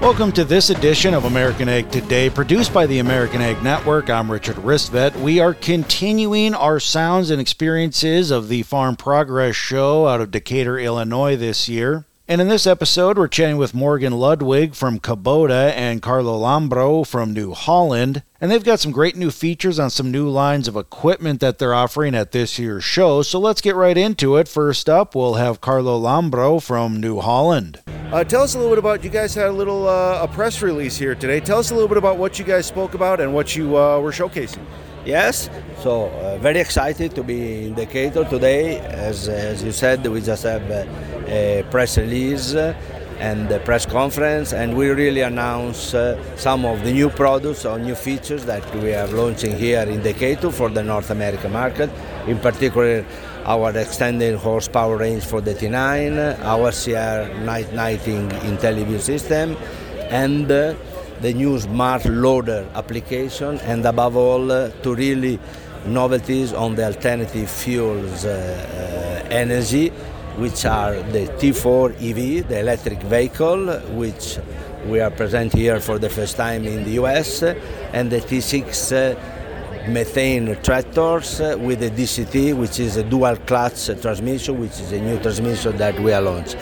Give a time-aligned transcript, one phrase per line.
[0.00, 4.08] Welcome to this edition of American Ag Today, produced by the American Ag Network.
[4.08, 5.14] I'm Richard Ristvet.
[5.20, 10.78] We are continuing our sounds and experiences of the Farm Progress Show out of Decatur,
[10.78, 12.06] Illinois this year.
[12.26, 17.34] And in this episode, we're chatting with Morgan Ludwig from Kubota and Carlo Lambro from
[17.34, 18.22] New Holland.
[18.40, 21.74] And they've got some great new features on some new lines of equipment that they're
[21.74, 23.20] offering at this year's show.
[23.20, 24.48] So let's get right into it.
[24.48, 27.82] First up, we'll have Carlo Lambro from New Holland.
[27.86, 30.62] Uh, tell us a little bit about you guys had a little uh, a press
[30.62, 31.38] release here today.
[31.38, 34.00] Tell us a little bit about what you guys spoke about and what you uh,
[34.00, 34.64] were showcasing.
[35.04, 35.48] Yes,
[35.78, 38.78] so uh, very excited to be in Decatur today.
[38.78, 42.54] As, as you said, we just have a press release
[43.20, 47.78] and the press conference, and we really announce uh, some of the new products or
[47.78, 51.90] new features that we are launching here in Decatur for the North American market.
[52.26, 53.04] In particular,
[53.44, 59.56] our extended horsepower range for the T9, our CR night nighting IntelliView system,
[60.08, 60.74] and uh,
[61.20, 65.38] the new smart loader application, and above all, uh, to really
[65.86, 69.92] novelties on the alternative fuels uh, uh energy,
[70.36, 74.38] which are the T4 EV, the electric vehicle, which
[74.86, 79.90] we are present here for the first time in the US, and the T6 uh,
[79.90, 85.00] methane tractors uh, with the DCT, which is a dual clutch transmission, which is a
[85.00, 86.56] new transmission that we are launched.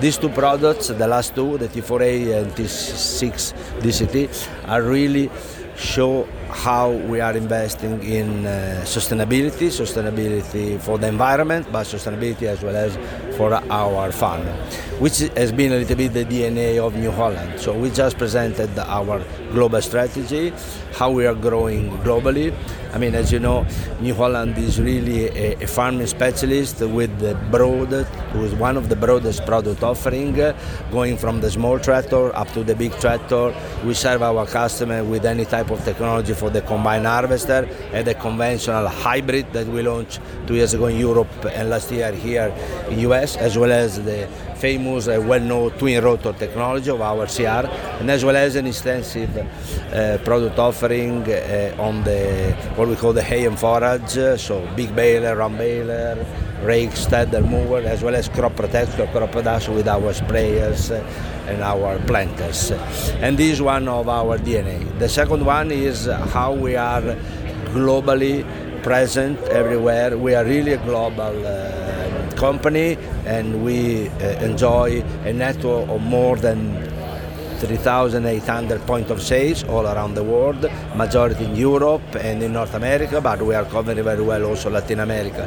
[0.00, 5.30] These two products, the last two, the T4A and T6 DCT, are really
[5.76, 12.62] show how we are investing in uh, sustainability, sustainability for the environment, but sustainability as
[12.62, 12.96] well as
[13.36, 14.46] for our farm,
[15.02, 17.58] which has been a little bit the DNA of New Holland.
[17.58, 20.52] So we just presented our global strategy,
[20.94, 22.54] how we are growing globally.
[22.92, 23.66] I mean, as you know,
[24.00, 28.94] New Holland is really a, a farming specialist with the broad, with one of the
[28.94, 30.34] broadest product offering,
[30.92, 33.52] going from the small tractor up to the big tractor.
[33.84, 38.14] We serve our customer with any type of technology for the combine harvester and the
[38.14, 42.54] conventional hybrid that we launched two years ago in Europe and last year here
[42.88, 44.28] in US, as well as the
[44.62, 47.66] famous, uh, well-known twin rotor technology of our CR,
[48.00, 53.12] and as well as an extensive uh, product offering uh, on the what we call
[53.12, 56.24] the hay and forage, so big baler, round baler,
[56.62, 60.92] rake, stander mover, as well as crop protection, crop production with our sprayers
[61.48, 62.70] and our planters.
[63.20, 64.78] And this is one of our DNA.
[65.00, 67.02] The second one is how we are
[67.74, 68.46] globally
[68.84, 70.16] present everywhere.
[70.16, 72.01] We are really a global uh,
[72.42, 76.58] company and we uh, enjoy a network of more than
[77.60, 83.20] 3,800 point of sales all around the world, majority in Europe and in North America,
[83.20, 85.44] but we are covering very well also Latin America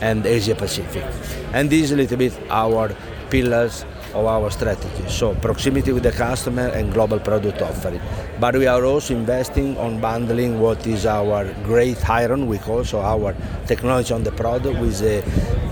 [0.00, 1.04] and Asia Pacific.
[1.52, 2.94] And this is a little bit our
[3.28, 3.84] pillars
[4.16, 5.04] of our strategy.
[5.08, 8.00] So proximity with the customer and global product offering.
[8.40, 13.00] But we are also investing on bundling what is our great iron, we call so
[13.00, 13.34] our
[13.66, 15.22] technology on the product with a,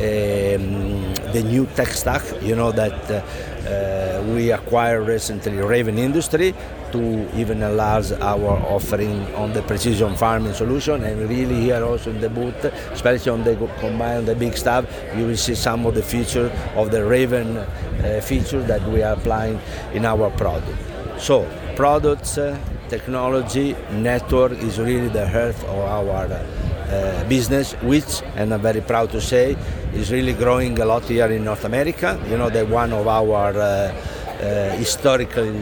[0.00, 2.22] a, um, the new tech stack.
[2.42, 3.22] You know that uh,
[3.66, 6.54] uh, we acquired recently Raven Industry
[6.92, 12.20] to even enlarge our offering on the precision farming solution and really here also in
[12.20, 14.86] the booth, especially on the combine the big stuff,
[15.16, 19.14] you will see some of the features of the Raven uh, features that we are
[19.14, 19.58] applying
[19.92, 20.78] in our product.
[21.18, 22.58] So products, uh,
[22.88, 29.10] technology, network is really the heart of our uh, business, which, and I'm very proud
[29.10, 29.56] to say,
[29.94, 32.20] is really growing a lot here in North America.
[32.28, 33.94] You know that one of our uh,
[34.40, 35.52] uh, historical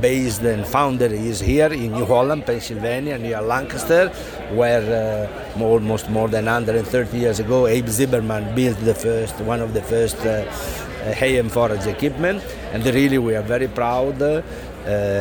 [0.00, 4.08] based and founder is here in New Holland, Pennsylvania, near Lancaster,
[4.50, 9.74] where uh, almost more than 130 years ago, Abe Zimmerman built the first, one of
[9.74, 10.44] the first uh,
[11.12, 12.42] hay and forage equipment.
[12.72, 14.42] And really, we are very proud uh,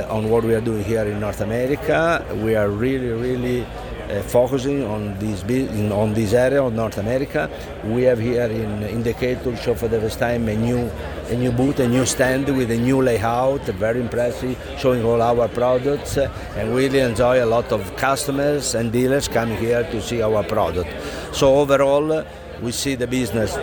[0.09, 2.25] on what we are doing here in North America.
[2.43, 3.65] We are really, really
[4.11, 5.43] uh, focusing on this
[5.91, 7.49] on this area of North America.
[7.85, 10.89] We have here in, in Decatur show for the first time a new
[11.29, 15.47] a new booth, a new stand with a new layout, very impressive, showing all our
[15.47, 20.21] products, uh, and really enjoy a lot of customers and dealers coming here to see
[20.21, 20.89] our product.
[21.33, 22.25] So overall, uh,
[22.61, 23.57] we see the business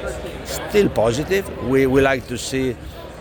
[0.44, 1.46] still positive.
[1.68, 2.74] We, we like to see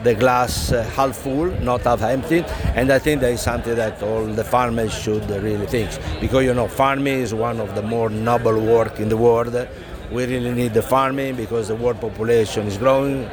[0.03, 2.43] the glass uh, half full, not half empty.
[2.75, 5.89] And I think that is something that all the farmers should really think.
[6.19, 9.67] Because, you know, farming is one of the more noble work in the world.
[10.11, 13.29] We really need the farming because the world population is growing.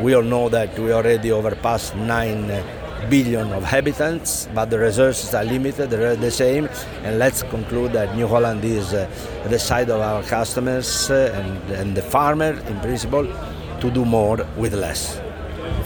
[0.00, 2.64] We all know that we already overpassed 9
[3.08, 6.68] billion of inhabitants, but the resources are limited, they're the same.
[7.04, 9.08] And let's conclude that New Holland is uh,
[9.48, 13.26] the side of our customers uh, and, and the farmer, in principle,
[13.80, 15.20] to do more with less.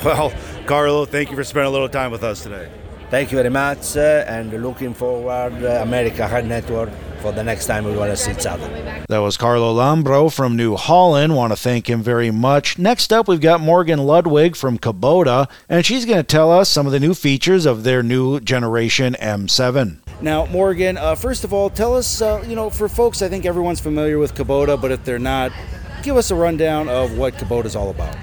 [0.04, 0.32] Well,
[0.66, 2.68] Carlo, thank you for spending a little time with us today.
[3.08, 6.90] Thank you very much, uh, and looking forward uh, America Ag Network
[7.20, 8.66] for the next time we want to see each other.
[9.08, 11.36] That was Carlo Lambro from New Holland.
[11.36, 12.78] Want to thank him very much.
[12.78, 16.86] Next up, we've got Morgan Ludwig from Kubota, and she's going to tell us some
[16.86, 19.98] of the new features of their new generation M7.
[20.20, 23.44] Now, Morgan, uh, first of all, tell us, uh, you know, for folks, I think
[23.44, 25.52] everyone's familiar with Kubota, but if they're not,
[26.02, 28.16] give us a rundown of what Kubota is all about.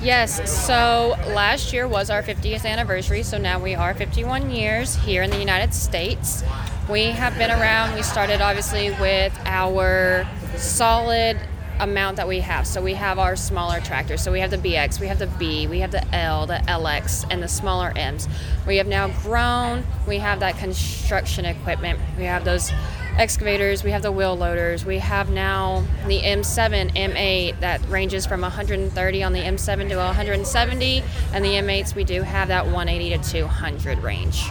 [0.00, 5.24] Yes, so last year was our 50th anniversary, so now we are 51 years here
[5.24, 6.44] in the United States.
[6.88, 10.24] We have been around, we started obviously with our
[10.56, 11.36] solid
[11.80, 12.64] amount that we have.
[12.64, 14.22] So we have our smaller tractors.
[14.22, 17.26] So we have the BX, we have the B, we have the L, the LX,
[17.30, 18.28] and the smaller M's.
[18.68, 22.70] We have now grown, we have that construction equipment, we have those
[23.18, 28.40] excavators, we have the wheel loaders, we have now the M7, M8 that ranges from
[28.42, 33.30] 130 on the M7 to 170, and the M8s we do have that 180 to
[33.30, 34.48] 200 range.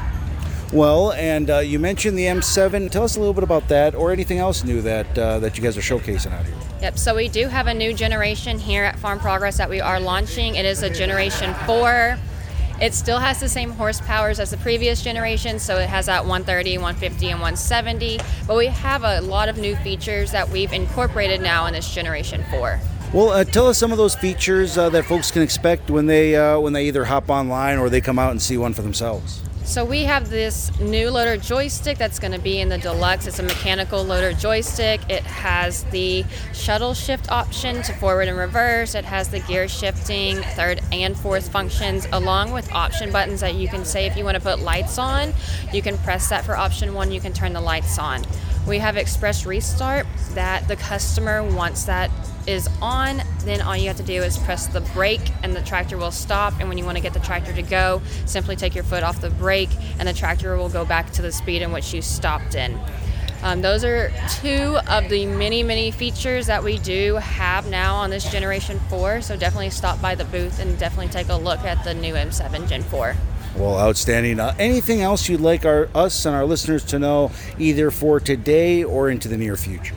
[0.74, 2.92] Well, and uh, you mentioned the M7.
[2.92, 5.64] Tell us a little bit about that, or anything else new that uh, that you
[5.64, 6.56] guys are showcasing out here.
[6.82, 7.00] Yep.
[7.00, 10.56] So we do have a new generation here at Farm Progress that we are launching.
[10.56, 12.18] It is a Generation Four.
[12.80, 16.78] It still has the same horsepowers as the previous generation, so it has that 130,
[16.78, 18.20] 150, and 170.
[18.46, 22.44] But we have a lot of new features that we've incorporated now in this Generation
[22.52, 22.80] 4.
[23.14, 26.36] Well, uh, tell us some of those features uh, that folks can expect when they
[26.36, 29.42] uh, when they either hop online or they come out and see one for themselves.
[29.68, 33.28] So we have this new loader joystick that's going to be in the deluxe.
[33.28, 35.02] It's a mechanical loader joystick.
[35.10, 36.24] It has the
[36.54, 38.96] shuttle shift option to forward and reverse.
[38.96, 43.68] It has the gear shifting, third and fourth functions, along with option buttons that you
[43.68, 45.34] can say if you want to put lights on,
[45.74, 47.12] you can press that for option one.
[47.12, 48.24] You can turn the lights on.
[48.66, 52.10] We have express restart that the customer wants that
[52.48, 55.98] is on, then all you have to do is press the brake and the tractor
[55.98, 56.54] will stop.
[56.60, 59.22] And when you want to get the tractor to go, simply take your foot off
[59.22, 62.56] the brake and the tractor will go back to the speed in which you stopped
[62.56, 62.80] in.
[63.44, 64.12] Um, those are
[64.42, 69.22] two of the many, many features that we do have now on this Generation 4.
[69.22, 72.68] So definitely stop by the booth and definitely take a look at the new M7
[72.68, 73.16] Gen 4.
[73.56, 74.40] Well, outstanding.
[74.40, 78.84] Uh, anything else you'd like our us and our listeners to know, either for today
[78.84, 79.96] or into the near future?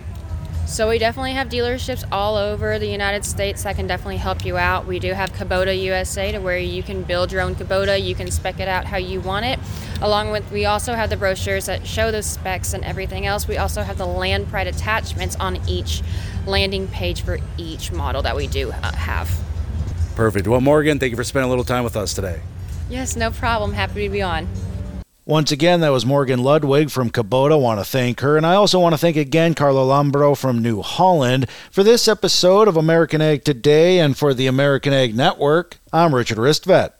[0.71, 4.57] So we definitely have dealerships all over the United States that can definitely help you
[4.57, 4.87] out.
[4.87, 8.01] We do have Kubota USA to where you can build your own Kubota.
[8.01, 9.59] You can spec it out how you want it.
[10.01, 13.49] Along with, we also have the brochures that show the specs and everything else.
[13.49, 16.05] We also have the land pride attachments on each
[16.47, 19.29] landing page for each model that we do uh, have.
[20.15, 20.47] Perfect.
[20.47, 22.43] Well, Morgan, thank you for spending a little time with us today.
[22.89, 23.73] Yes, no problem.
[23.73, 24.47] Happy to be on.
[25.31, 27.59] Once again, that was Morgan Ludwig from Kubota.
[27.59, 28.37] Want to thank her.
[28.37, 32.67] And I also want to thank again Carlo Lambro from New Holland for this episode
[32.67, 35.79] of American Ag Today and for the American Ag Network.
[35.93, 37.00] I'm Richard Ristvet.